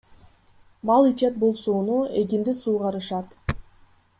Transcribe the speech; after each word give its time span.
Мал 0.89 1.03
ичет 1.09 1.37
бул 1.43 1.53
сууну, 1.65 1.99
эгинди 2.23 2.59
суугарышат. 2.63 3.37